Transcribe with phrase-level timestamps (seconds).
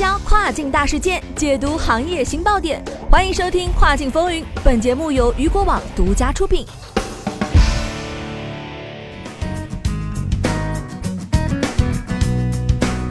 [0.00, 2.82] 交跨境大事件，解读行业新爆点。
[3.10, 6.64] 欢迎收听《跨境风云》，本节目由雨果网独家出品。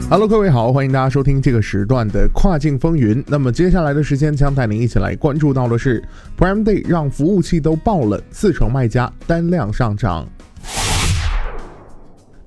[0.09, 3.23] Hello，各位好，欢迎大家收听这个时段的《跨境风云》。
[3.27, 6.03] 那么接下来的时间将带您一起来关注到的是
[6.35, 10.27] Prime Day 让服务器都爆了，四成卖家单量上涨。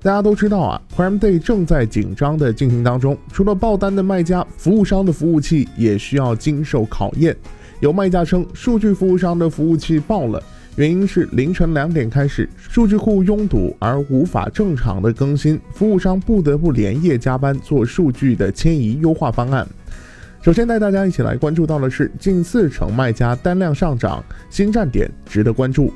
[0.03, 3.17] 大家都知道啊，Prime Day 正在紧张的进行当中。
[3.31, 7.33] 除了爆单的卖家，服务商的服务器也需要经受考验。
[7.79, 10.43] 有卖家称，数据服务商的服务器爆了，
[10.75, 19.65] 原因是凌晨两点开始，数据库拥堵而无法正常的更新，服务商不得不连夜加班做数据的迁移优化方案。
[20.41, 25.93] 首先带大家一起来关注到的是，近四成卖家单量上涨，新站点值得关注。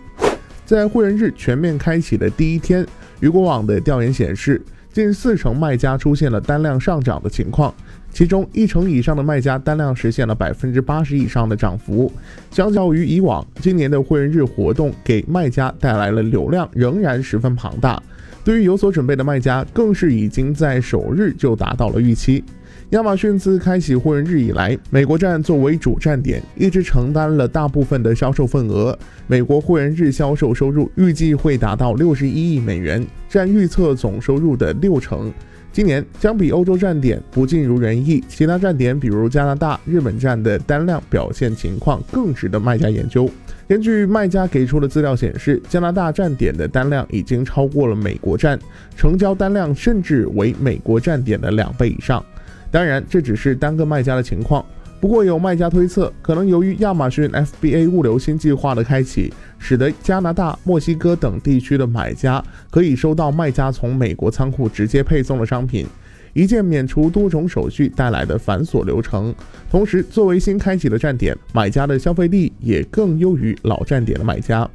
[0.65, 2.87] 在会员日全面开启的第一天。
[3.19, 4.61] 雨果网的调研显示，
[4.93, 7.73] 近四成卖家出现了单量上涨的情况，
[8.11, 12.11] 其中一成以上的卖家单量实现了百分之八十以上的涨幅。
[12.51, 18.01] 相较于以往，今年的会员日活动给卖家带来了流量仍然十分庞大。
[18.43, 22.43] 对于有所准备的卖家，更是已经在首日就达到了预期。
[22.91, 28.97] 亚马逊自开启会员日以来，美国站作为主站点，一直承担了大部分的销售份额。
[29.27, 35.33] 美国会员日销售收入预计会达到六十一亿美元，占预测总收入的六成。
[35.73, 43.29] 今年相比欧洲站点不尽如人意，其他站点比如加拿大、日本站的单量表现情况更值得卖家研究。
[43.67, 48.57] 根据卖家给出的资料显示，加拿大站点的单量已经超过了美国站，
[48.95, 52.23] 成交单量甚至为美国站点的两倍以上。
[52.71, 54.63] 当然，这只是单个卖家的情况。
[54.99, 65.85] 不过，有卖家推测，可能由于亚马逊 FBA 物流新计划的开启，使得加拿大、墨西哥等地区的买家可以收到卖家从美国仓库直接配送的商品，
[66.33, 69.33] 一键免除多种手续带来的繁琐流程。
[69.69, 74.67] 同时，作为新开启的站点，买家的消费力也更优于老站点的买家。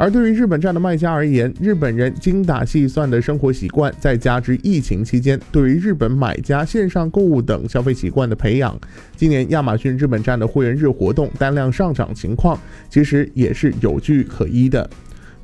[0.00, 8.74] 而对于日本站的卖家而言，日本人精打细算的生活习惯，再加之疫情期间对于日本买家线上购物等消费习惯的培养，
[9.14, 12.58] 今年亚马逊日本站的会员日活动单量上涨情况，
[12.88, 14.88] 其实也是有据可依的。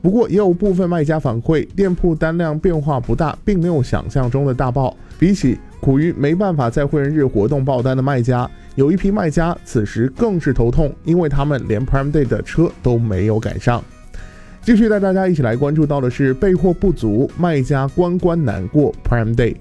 [0.00, 4.96] 不过，也有部分卖家反馈，店铺单量变化不大，并没有想象中的大爆。
[5.18, 13.84] 比起苦于没办法在会员日活动爆单的卖家，有一批卖家此时更是头痛，因为他们连 Prime Day 的车都没有赶上。
[14.66, 18.92] 继续带大家一起来关注到的是备货不足，卖家关关难过。
[19.08, 19.54] Prime Day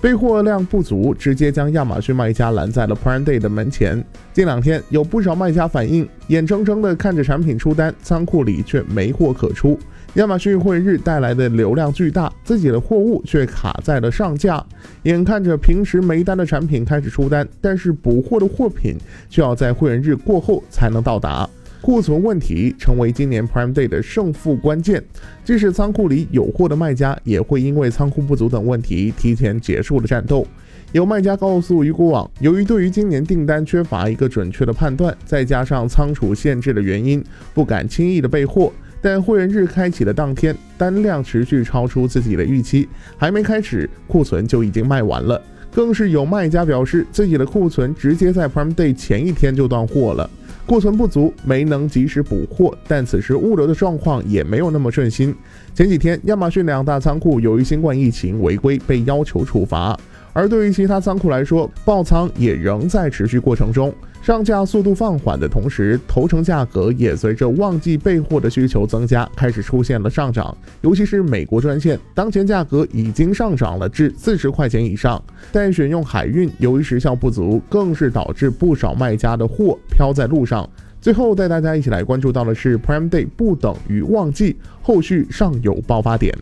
[0.00, 4.00] 备货量不足，直接将亚马逊卖家拦在了 Prime Day 的门前。
[4.32, 9.76] 近两天有不少卖家反映，眼睁睁的看着产品出单，仓库里却没货可出。
[10.14, 14.64] 亚马逊会员日带来的流量巨大，自己的货物却卡在了上架。
[15.02, 18.96] 眼看着平时没单的产品开始出单，但是补货的货品
[19.28, 21.50] 却要在会员日过后才能到达。
[21.80, 25.02] 库存问题成为今年 Prime Day 的胜负关键。
[25.44, 30.46] 即使仓库里有货的卖家，也会因为仓库不足等问题提前结束了战斗。
[30.92, 37.22] 有卖家告诉鱼骨网，由于对于今年订单缺乏一个准确的判断，再加上仓储限制的原因，
[37.54, 38.72] 不敢轻易的备货。
[39.00, 45.40] 但会员日开启的当天，单量持续超出自己的预期，还没开始，库存就已经卖完了。
[45.70, 50.28] 更是有卖家表示，自己的库存直接在 Prime Day 前一天就断货了。
[50.68, 55.34] 库存不足，没能及时补货，但此时物流的状况也没有那么顺心。
[55.74, 59.98] 前几天，亚马逊两大仓库由于新冠疫情违规，被要求处罚。
[60.32, 63.92] 而对于其他仓库来说，爆仓也仍在持续过程中。
[64.20, 70.54] 上架速度放缓的同时，头程价格也随着旺季备货的需求增加，开始出现了上涨。
[70.82, 75.22] 尤其是美国专线，当前价格已经上涨了至四十块钱以上。
[75.50, 80.68] 但选用海运，由于时效不足，更是导致不少卖家的货飘在路上。
[81.00, 86.36] 最后带大家一起来关注到的是，Prime Day 不等于旺季，后续尚有爆发点。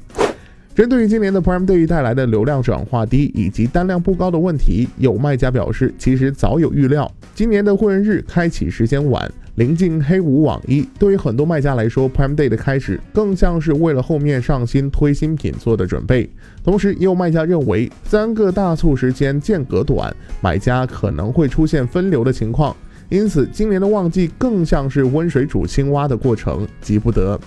[0.77, 7.11] 针对于今年的 Prime Day 带来的流量转化低以及单量不高的问题，有卖家表示，其实早有预料。
[7.35, 16.29] 今年的会员日开启时间晚，临近黑五网一，对于很多卖家来说，Prime Day 的开始更像是为了后面上新推新品做的准备。
[16.63, 22.77] 同时，也有卖家认为，三个大促时间间隔短，买家可能会出现分流的情况，
[23.09, 27.41] 因此今年的旺季更像是温水煮青蛙的过程，急不得。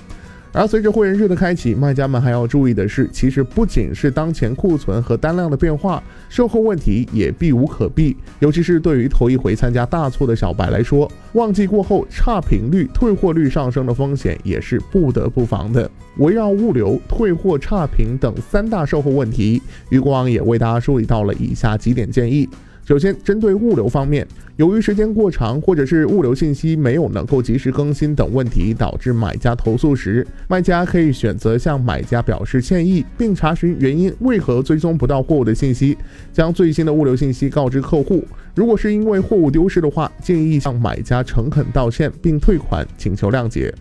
[0.52, 8.18] 而随着会员日的开启，卖家们还要注意的是，其实不仅是当前库存和单量的变化，售后问题也避无可避。
[8.40, 15.90] 尤其是对于头一回参加大促的小白来说，旺季过后差评率、退货率上升的风险也是不得不防的。
[16.18, 22.50] 围绕物流、退货、差评等三大售后问题，余光也为大家梳理到了以下几点建议。
[22.90, 35.96] 首先，针对物流方面，由于时间过长，或者是物流信息没有能够及时更新等问题，导致买家投诉时，卖家可以选择向买家表示歉意，并查询原因为何追踪不到货物的信息，
[36.34, 38.26] 将最新的物流信息告知客户。
[38.56, 43.72] 如果是因为货物丢失的话，建议向买家诚恳道歉并退款，请求谅解。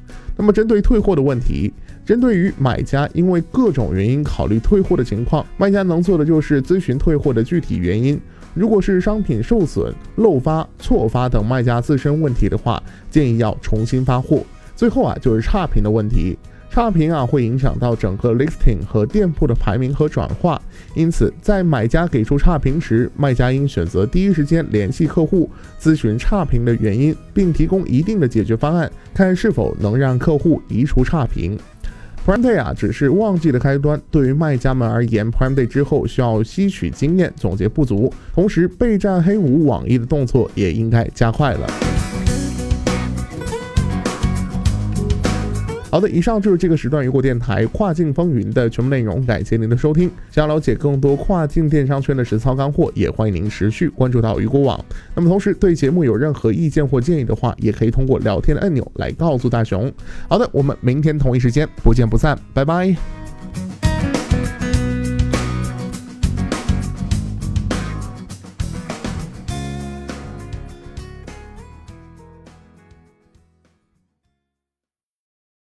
[0.41, 1.73] 那么，针对退货的问题，
[2.07, 8.19] 针对于买家因为各种原因考虑退货的情况，卖家能做的就是咨询退货的具体原因。
[8.55, 12.81] 如果是商品受损、漏发、错发等卖家自身问题的话，
[13.11, 14.43] 建议要重新发货。
[14.77, 16.39] 最后啊，就是差评的问题。
[16.71, 20.61] 差评啊，会影响到整个 listing 和店铺的排名和转化。
[20.95, 25.51] 因此，在买家给出差评时，卖家应选择第一时间联系客户，
[25.81, 31.59] 咨询差评的原因，并提供一定的解决方案，看是否能让客户移除差评。
[32.25, 34.01] Prime Day 啊，只是旺季的开端。
[34.11, 41.67] 对于卖家们而言，Prime Day 之后需要吸取经验，总结不足，同时备战黑五网易的动作也应该加快了。
[45.91, 50.11] 好的，以上就是这个时段雨果电台跨境风云的全部内容，感谢您的收听。
[50.31, 54.85] 想要了解更多跨境电商圈的实操干货，也欢迎您持续关注到雨果网。
[55.15, 59.91] 那么同时对节目有任何意见或建议的话，也可以通过聊天的按钮来告诉大熊。
[60.29, 63.28] 好的，我们明天同一时间不见不散，拜拜。